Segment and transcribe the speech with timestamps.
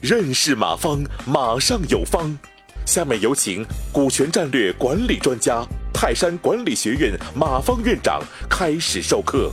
[0.00, 2.38] 认识马方，马上有方。
[2.84, 8.20] 下面有请股权战略管理专家、泰山管理学院马方院长
[8.50, 9.52] 开始授课。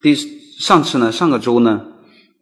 [0.00, 1.80] 第上次呢，上个周呢，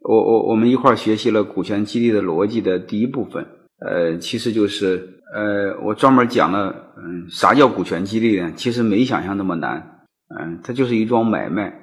[0.01, 3.45] 我我我们一块儿学习了股权激励的逻辑的第一部分。
[3.79, 8.51] 呃，其实就是呃，我专门讲了，嗯，啥叫股权激励呢？
[8.57, 10.01] 其实没想象那么难。
[10.37, 11.73] 嗯，它就是一桩买卖，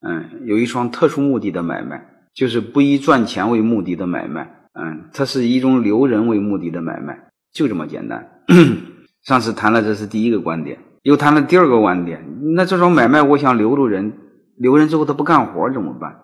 [0.00, 2.06] 嗯，有一双特殊目的的买卖。
[2.32, 8.44] 就是不以赚钱为目的的买卖，嗯，它是一种留人为目的的买卖，就这么简单。
[9.26, 12.24] 上次谈了，这是第一个观点，又谈了第二个观点。
[12.54, 14.12] 那这种买卖，我想留住人，
[14.56, 16.20] 留人之后他不干活怎么办？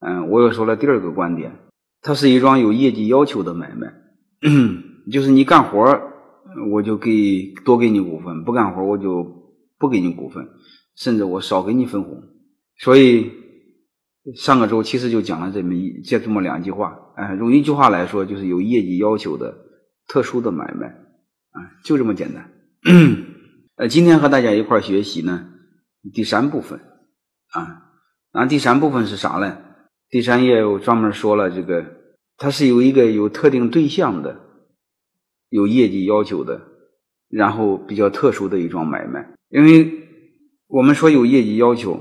[0.00, 1.52] 嗯，我又说了第二个观点，
[2.02, 3.94] 它是一桩有业绩要求的买卖，
[5.12, 6.00] 就是你干活，
[6.72, 9.24] 我就给多给你股份；不干活，我就
[9.78, 10.48] 不给你股份，
[10.96, 12.20] 甚至我少给你分红。
[12.78, 13.36] 所以。
[14.36, 19.56] 上个周其实就讲了这么一这这么两句话，哎，用一句话来说，就是有业绩要求的
[20.06, 20.88] 特殊的买卖，
[21.52, 22.52] 啊，就这么简单。
[23.76, 25.48] 呃，今天和大家一块学习呢，
[26.12, 26.78] 第三部分，
[27.52, 27.84] 啊，
[28.34, 29.56] 那第三部分是啥呢？
[30.10, 31.86] 第三页我专门说了，这个
[32.36, 34.40] 它是有一个有特定对象的，
[35.48, 36.60] 有业绩要求的，
[37.30, 39.90] 然后比较特殊的一桩买卖，因为
[40.66, 41.98] 我们说有业绩要求，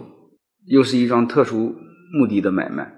[0.68, 1.76] 又是一桩特殊。
[2.10, 2.90] 目的的买卖，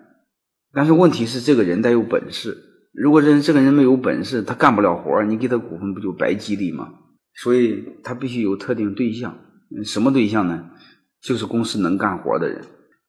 [0.72, 2.56] 但是问题是这个人得有本事。
[2.94, 6.94] 如果这这个人没有本事，他干不了活你给他股份不就白激励吗？
[7.34, 9.36] 所以他必须有特定对象。
[9.84, 10.70] 什么对象呢？
[11.24, 12.62] 就是公司能干活的人，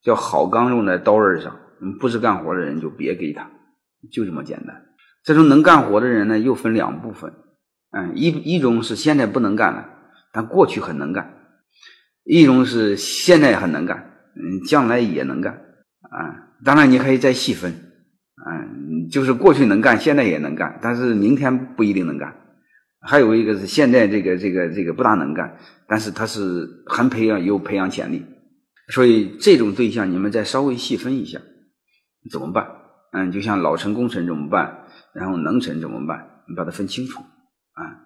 [0.02, 1.54] 叫好钢用在刀刃上。
[2.00, 3.50] 不是干活的人就别给他，
[4.10, 4.86] 就这么简单。
[5.22, 7.30] 这种能干活的人呢，又分两部分。
[7.90, 9.86] 嗯，一一种是现在不能干了，
[10.32, 11.24] 但过去很能干；
[12.24, 15.54] 一种是现在很能干，嗯，将来也能干。
[15.54, 22.34] 啊，当然你可以再细分，嗯，就是过去能干，现在也能干，但是明天不一定能干。
[23.00, 25.56] 还有一个是现在这个这个这个不大能干，
[25.88, 28.26] 但是他是很培养有培养潜力，
[28.88, 31.40] 所以这种对象你们再稍微细分一下，
[32.30, 32.66] 怎么办？
[33.12, 34.84] 嗯，就像老成功臣怎么办？
[35.14, 36.26] 然后能臣怎么办？
[36.48, 38.04] 你把它分清楚啊。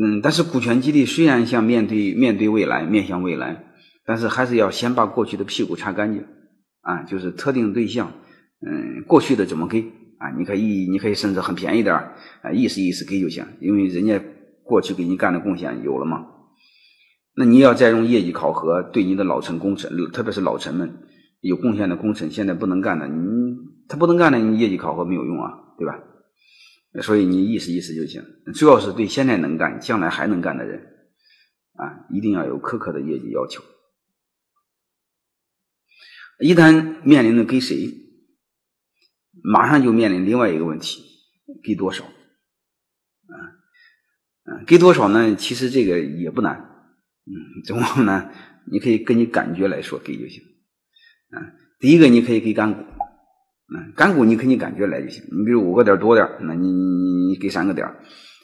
[0.00, 3.65] 嗯，但是股权激励虽然像面对面对未来面向未来，
[4.06, 6.24] 但是还是要先把过去的屁股擦干净。
[6.80, 8.12] 啊，就是特定对象，
[8.64, 9.80] 嗯，过去的怎么给
[10.18, 10.30] 啊？
[10.38, 14.22] 你可以，你可以甚至很便宜点啊，意思意思给就行，因为人家
[14.62, 16.24] 过去给你干的贡献有了嘛。
[17.34, 20.88] 那你要再用业绩考核对你的老臣功臣，特别是老臣们
[21.40, 23.56] 有贡献的功臣，现在不能干的，你
[23.88, 25.98] 他不能干的，你业绩考核没有用啊，对吧？
[27.02, 28.22] 所以你意思意思就行，
[28.54, 30.80] 主要是对现在能干、将来还能干的人
[31.74, 33.60] 啊，一定要有苛刻的业绩要求。
[36.38, 37.94] 一旦面临的给谁，
[39.42, 41.02] 马上就面临另外一个问题：
[41.64, 42.04] 给多少？
[42.04, 43.34] 啊，
[44.44, 45.34] 啊，给多少呢？
[45.36, 46.56] 其实这个也不难，
[47.24, 48.30] 嗯，怎么呢？
[48.70, 50.42] 你可以根据感觉来说给就行。
[51.30, 51.40] 啊，
[51.80, 55.22] 第一个你可以给干股，嗯，干股你根据感觉来就行。
[55.24, 57.88] 你比如五个点多点那你你你给三个点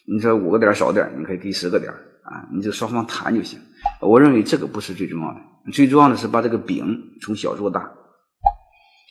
[0.07, 3.59] 你说五个点少点你可以给十个点啊，你就双方谈就行。
[4.01, 5.41] 我认为这个不是最重要的。
[5.71, 7.93] 最重要的是把这个饼从小做大，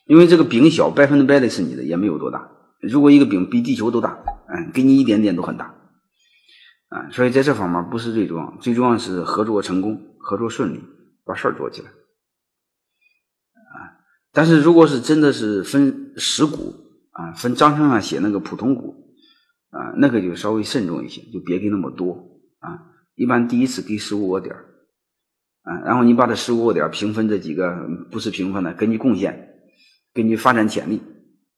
[0.06, 2.52] 因为这个饼小，百分之百的是你的，也没有多大。
[2.82, 5.74] 如果一个饼比地球都大，嗯，给你一点点都很大，
[6.90, 10.84] 啊，所以在这方面不是最重要，最重要是合作成功，合作顺利，
[11.24, 14.04] 把事儿做起来，啊。
[14.34, 16.76] 但是如果是真的是分实股
[17.12, 19.16] 啊，分章程上写那个普通股
[19.70, 22.92] 啊，那个就稍微慎重一些，就别给那么多啊。
[23.16, 24.54] 一般第一次给十五个点。
[25.64, 29.50] 啊，然后你把这十五个点平分这几个不是平分的，根据贡献，
[30.14, 31.02] 根据发展潜力。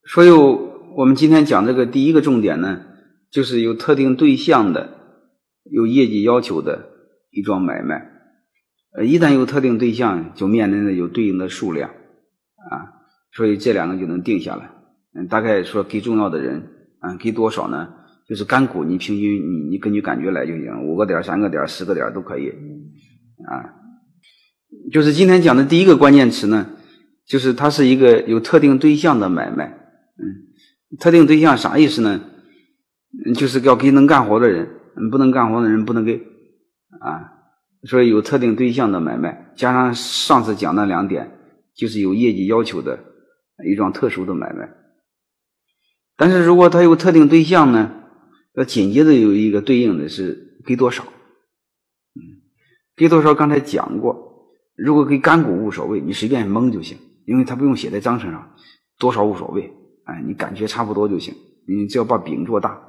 [0.05, 2.81] 所以，我们今天讲这个第一个重点呢，
[3.31, 4.89] 就是有特定对象的、
[5.71, 6.89] 有业绩要求的
[7.31, 8.11] 一桩买卖。
[8.95, 12.99] 呃，一旦有特定对象，就面临着有对应的数量啊，
[13.31, 14.69] 所以这两个就能定下来。
[15.15, 16.61] 嗯，大概说给重要的人
[16.99, 17.87] 啊，给多少呢？
[18.27, 22.49] 就是干股，你平均你你根据感觉来就行，五个点、三个点、十个点都可以
[23.47, 23.79] 啊。
[24.91, 26.69] 就是今天讲的第一个关键词呢，
[27.25, 29.65] 就是它是一个有特定对象的买卖。
[30.17, 32.21] 嗯，特定对象啥意思呢？
[33.35, 34.67] 就是要给能干活的人，
[35.11, 36.21] 不能干活的人不能给
[36.99, 37.31] 啊。
[37.85, 41.31] 所以有特定对象的买卖，加上上次讲的两点，
[41.75, 42.99] 就是有业绩要求的
[43.65, 44.69] 一桩特殊的买卖。
[46.17, 47.91] 但是如果他有特定对象呢，
[48.53, 51.03] 那紧接着有一个对应的是给多少？
[51.03, 52.21] 嗯，
[52.95, 53.33] 给多少？
[53.33, 54.32] 刚才讲过。
[54.75, 58.55] 如果给干股无所谓，你随便蒙就行，因为它不用写在章程上，
[58.97, 59.71] 多少无所谓，
[60.05, 61.33] 哎，你感觉差不多就行，
[61.67, 62.81] 你只要把饼做大。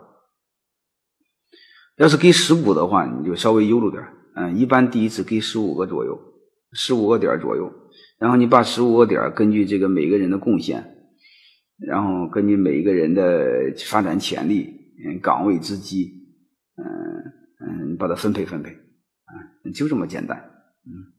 [1.96, 4.02] 要是给实股的话，你就稍微悠着点
[4.34, 6.19] 嗯，一般第一次给十五个左右，
[6.72, 7.72] 十五个点左右，
[8.19, 10.84] 然后你把十五个点根据这个每个人的贡献，
[11.78, 14.64] 然后根据每一个人的发展潜力、
[15.06, 16.10] 嗯岗位之机，
[16.75, 16.82] 嗯
[17.60, 19.38] 嗯，把它分配分配，啊，
[19.72, 20.36] 就这么简单，
[20.84, 21.13] 嗯，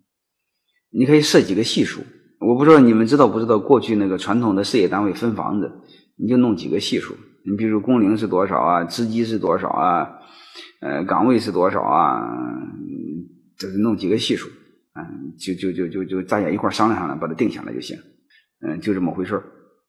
[0.98, 2.02] 你可以设几个系数，
[2.40, 5.70] 我不知道你们知道不知道，过去那个传统的事业单位分房子，
[6.16, 10.08] 你就弄几个系数，你比如工龄是多少啊，职级是多少啊。
[10.80, 12.22] 呃，岗位是多少啊？
[13.58, 14.48] 就是弄几个系数，
[14.94, 17.98] 嗯，就就就就就大家一块商量商量，把它定下来就行。
[18.62, 19.42] 嗯，就这么回事